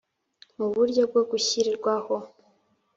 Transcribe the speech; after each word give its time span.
mu 0.57 0.67
buryo 0.75 1.01
bwo 1.09 1.21
gushyirwaho 1.31 2.15